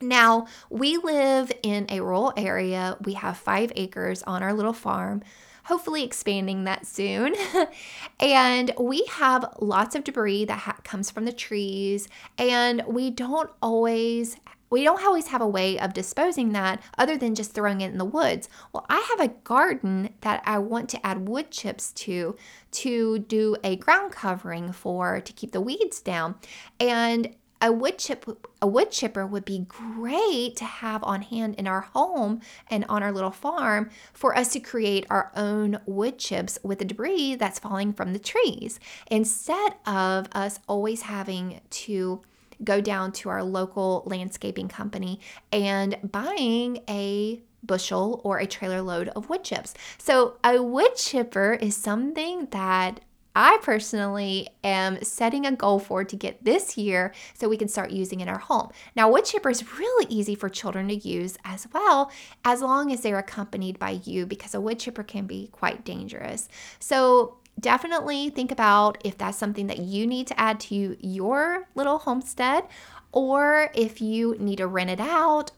Now, 0.00 0.46
we 0.68 0.96
live 0.96 1.52
in 1.62 1.86
a 1.88 2.00
rural 2.00 2.32
area. 2.36 2.96
We 3.04 3.14
have 3.14 3.36
five 3.36 3.72
acres 3.76 4.22
on 4.24 4.42
our 4.42 4.52
little 4.52 4.72
farm 4.72 5.22
hopefully 5.64 6.02
expanding 6.02 6.64
that 6.64 6.86
soon. 6.86 7.34
and 8.20 8.72
we 8.78 9.04
have 9.10 9.54
lots 9.60 9.94
of 9.94 10.04
debris 10.04 10.44
that 10.46 10.58
ha- 10.58 10.78
comes 10.84 11.10
from 11.10 11.24
the 11.24 11.32
trees, 11.32 12.08
and 12.38 12.82
we 12.86 13.10
don't 13.10 13.50
always 13.62 14.36
we 14.72 14.84
don't 14.84 15.04
always 15.04 15.26
have 15.26 15.42
a 15.42 15.46
way 15.46 15.78
of 15.78 15.92
disposing 15.92 16.52
that 16.52 16.82
other 16.96 17.18
than 17.18 17.34
just 17.34 17.52
throwing 17.52 17.82
it 17.82 17.92
in 17.92 17.98
the 17.98 18.06
woods. 18.06 18.48
Well, 18.72 18.86
I 18.88 19.06
have 19.10 19.20
a 19.20 19.34
garden 19.44 20.14
that 20.22 20.42
I 20.46 20.60
want 20.60 20.88
to 20.90 21.06
add 21.06 21.28
wood 21.28 21.50
chips 21.50 21.92
to 21.92 22.36
to 22.70 23.18
do 23.18 23.54
a 23.62 23.76
ground 23.76 24.12
covering 24.12 24.72
for 24.72 25.20
to 25.20 25.32
keep 25.34 25.52
the 25.52 25.60
weeds 25.60 26.00
down. 26.00 26.36
And 26.80 27.36
a 27.62 27.72
wood 27.72 27.96
chip 27.96 28.26
a 28.60 28.66
wood 28.66 28.90
chipper 28.90 29.24
would 29.24 29.44
be 29.44 29.60
great 29.60 30.56
to 30.56 30.64
have 30.64 31.02
on 31.04 31.22
hand 31.22 31.54
in 31.54 31.66
our 31.66 31.80
home 31.80 32.40
and 32.68 32.84
on 32.88 33.02
our 33.02 33.12
little 33.12 33.30
farm 33.30 33.88
for 34.12 34.36
us 34.36 34.52
to 34.52 34.60
create 34.60 35.06
our 35.08 35.32
own 35.36 35.78
wood 35.86 36.18
chips 36.18 36.58
with 36.62 36.80
the 36.80 36.84
debris 36.84 37.36
that's 37.36 37.60
falling 37.60 37.92
from 37.92 38.12
the 38.12 38.18
trees 38.18 38.80
instead 39.10 39.74
of 39.86 40.28
us 40.32 40.58
always 40.68 41.02
having 41.02 41.60
to 41.70 42.20
go 42.64 42.80
down 42.80 43.12
to 43.12 43.28
our 43.28 43.42
local 43.42 44.02
landscaping 44.06 44.68
company 44.68 45.20
and 45.52 45.96
buying 46.10 46.82
a 46.88 47.40
bushel 47.62 48.20
or 48.24 48.38
a 48.38 48.46
trailer 48.46 48.82
load 48.82 49.08
of 49.10 49.28
wood 49.28 49.44
chips. 49.44 49.74
So, 49.98 50.36
a 50.44 50.60
wood 50.60 50.96
chipper 50.96 51.54
is 51.54 51.76
something 51.76 52.46
that 52.50 53.00
I 53.34 53.58
personally 53.62 54.48
am 54.62 55.02
setting 55.02 55.46
a 55.46 55.52
goal 55.52 55.78
for 55.78 56.04
to 56.04 56.16
get 56.16 56.44
this 56.44 56.76
year 56.76 57.12
so 57.34 57.48
we 57.48 57.56
can 57.56 57.68
start 57.68 57.90
using 57.90 58.20
in 58.20 58.28
our 58.28 58.38
home. 58.38 58.70
Now, 58.94 59.10
wood 59.10 59.24
chipper 59.24 59.50
is 59.50 59.78
really 59.78 60.06
easy 60.08 60.34
for 60.34 60.48
children 60.48 60.88
to 60.88 60.94
use 60.94 61.36
as 61.44 61.66
well, 61.72 62.10
as 62.44 62.60
long 62.60 62.92
as 62.92 63.00
they're 63.00 63.18
accompanied 63.18 63.78
by 63.78 64.00
you, 64.04 64.26
because 64.26 64.54
a 64.54 64.60
wood 64.60 64.78
chipper 64.78 65.02
can 65.02 65.26
be 65.26 65.48
quite 65.52 65.84
dangerous. 65.84 66.48
So, 66.78 67.38
definitely 67.60 68.30
think 68.30 68.50
about 68.50 68.96
if 69.04 69.18
that's 69.18 69.36
something 69.36 69.66
that 69.66 69.78
you 69.78 70.06
need 70.06 70.26
to 70.26 70.40
add 70.40 70.58
to 70.58 70.96
your 71.00 71.68
little 71.74 71.98
homestead 71.98 72.64
or 73.12 73.68
if 73.74 74.00
you 74.00 74.34
need 74.38 74.56
to 74.56 74.66
rent 74.66 74.88
it 74.88 75.00
out 75.00 75.52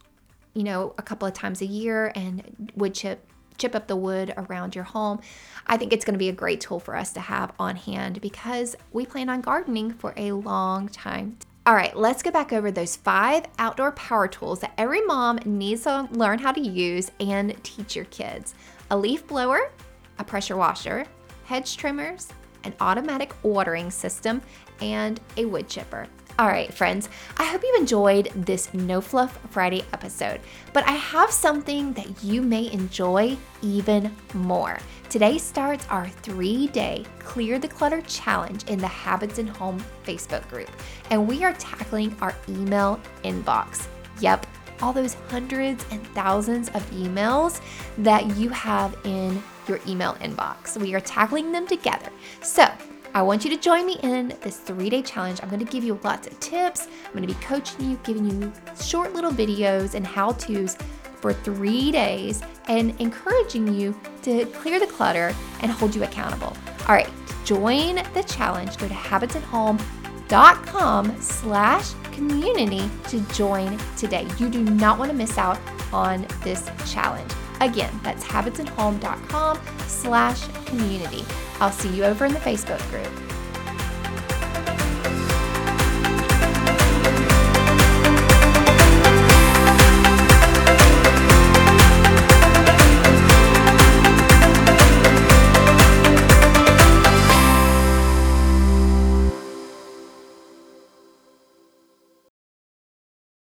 you 0.55 0.63
know, 0.63 0.95
a 0.99 1.03
couple 1.03 1.27
of 1.27 1.35
times 1.35 1.61
a 1.61 1.67
year 1.67 2.13
and 2.15 2.73
wood 2.77 2.95
chip 2.95 3.27
chip 3.59 3.75
up 3.75 3.87
the 3.87 3.97
wood 3.97 4.33
around 4.37 4.75
your 4.75 4.85
home. 4.85 5.21
I 5.67 5.77
think 5.77 5.93
it's 5.93 6.05
going 6.05 6.15
to 6.15 6.19
be 6.19 6.29
a 6.29 6.33
great 6.33 6.61
tool 6.61 6.81
for 6.81 6.97
us 6.97 7.13
to 7.13 7.21
have 7.21 7.53
on 7.59 7.77
hand 7.77 8.21
because 8.21 8.77
we 8.93 9.07
plan 9.07 9.29
on 9.29 9.41
gardening 9.41 9.93
for 9.93 10.15
a 10.17 10.33
long 10.33 10.89
time. 10.89 11.39
All 11.67 11.75
right, 11.75 11.97
let's 11.97 12.23
go 12.23 12.31
back 12.31 12.53
over 12.53 12.71
those 12.71 12.97
five 12.97 13.45
outdoor 13.59 13.93
power 13.93 14.29
tools 14.29 14.61
that 14.61 14.75
every 14.77 15.01
mom 15.01 15.39
needs 15.47 15.85
to 15.85 16.09
learn 16.13 16.39
how 16.39 16.53
to 16.53 16.61
use 16.61 17.11
and 17.21 17.57
teach 17.63 17.97
your 17.97 18.05
kids 18.07 18.55
a 18.91 18.97
leaf 18.97 19.27
blower, 19.27 19.73
a 20.19 20.25
pressure 20.25 20.59
washer, 20.59 21.07
hedge 21.45 21.79
trimmers, 21.79 22.29
an 22.65 22.75
automatic 22.81 23.35
watering 23.43 23.91
system, 23.91 24.43
and 24.83 25.21
a 25.39 25.47
wood 25.47 25.67
chipper. 25.69 26.07
All 26.37 26.49
right, 26.49 26.75
friends, 26.75 27.09
I 27.37 27.45
hope 27.45 27.63
you 27.63 27.77
enjoyed 27.79 28.29
this 28.35 28.75
No 28.75 29.01
Fluff 29.01 29.39
Friday 29.51 29.85
episode, 29.93 30.41
but 30.73 30.85
I 30.85 30.91
have 30.91 31.31
something 31.31 31.93
that 31.93 32.25
you 32.25 32.43
may 32.43 32.73
enjoy 32.73 33.37
even 33.63 34.13
more. 34.35 34.81
Today 35.09 35.39
starts 35.39 35.87
our 35.91 36.09
three 36.09 36.67
day 36.67 37.05
Clear 37.21 37.61
the 37.61 37.69
Clutter 37.69 38.03
Challenge 38.03 38.65
in 38.65 38.81
the 38.81 38.89
Habits 38.89 39.39
and 39.39 39.49
Home 39.49 39.81
Facebook 40.05 40.49
group, 40.51 40.71
and 41.11 41.29
we 41.29 41.45
are 41.45 41.53
tackling 41.53 42.17
our 42.21 42.35
email 42.49 43.01
inbox. 43.23 43.87
Yep, 44.19 44.45
all 44.83 44.93
those 44.93 45.15
hundreds 45.29 45.87
and 45.93 46.05
thousands 46.09 46.69
of 46.71 46.83
emails 46.91 47.61
that 47.99 48.37
you 48.37 48.49
have 48.49 48.97
in 49.05 49.41
your 49.69 49.79
email 49.87 50.15
inbox. 50.15 50.77
We 50.77 50.97
are 50.97 51.01
tackling 51.01 51.53
them 51.53 51.69
together. 51.69 52.11
So, 52.43 52.67
I 53.15 53.23
want 53.23 53.45
you 53.45 53.51
to 53.51 53.57
join 53.57 53.87
me 53.87 54.01
in 54.03 54.35
this 54.41 54.57
three 54.57 54.91
day 54.91 55.01
challenge. 55.01 55.39
I'm 55.41 55.49
going 55.49 55.65
to 55.65 55.73
give 55.73 55.85
you 55.85 56.01
lots 56.03 56.27
of 56.27 56.41
tips. 56.41 56.89
I'm 57.07 57.13
going 57.13 57.25
to 57.25 57.33
be 57.33 57.41
coaching 57.41 57.89
you, 57.89 57.97
giving 58.03 58.29
you 58.29 58.53
short 58.77 59.15
little 59.15 59.31
videos 59.31 59.95
and 59.95 60.05
how 60.05 60.33
to's 60.33 60.77
for 61.21 61.33
three 61.33 61.93
days 61.93 62.43
and 62.67 63.01
encouraging 63.01 63.73
you 63.73 63.97
to 64.23 64.47
clear 64.47 64.81
the 64.81 64.89
clutter 64.89 65.33
and 65.61 65.71
hold 65.71 65.95
you 65.95 66.03
accountable. 66.03 66.57
All 66.89 66.95
right, 66.95 67.09
join 67.45 68.03
the 68.15 68.25
challenge. 68.25 68.77
Go 68.79 68.89
to 68.89 68.95
habitsandhome.com 68.95 71.21
slash 71.21 71.93
community 72.11 72.91
to 73.09 73.21
join 73.33 73.79
today. 73.97 74.27
You 74.39 74.49
do 74.49 74.65
not 74.65 74.99
want 74.99 75.13
to 75.13 75.17
miss 75.17 75.39
out 75.39 75.61
on 75.93 76.27
this 76.43 76.69
challenge. 76.91 77.31
Again, 77.61 77.99
that's 78.03 78.25
habitsandhome.com 78.25 79.61
slash 79.87 80.47
community. 80.67 81.25
I'll 81.61 81.73
see 81.73 81.95
you 81.95 82.05
over 82.05 82.25
in 82.25 82.33
the 82.33 82.41
Facebook 82.41 82.81
group. 82.91 83.34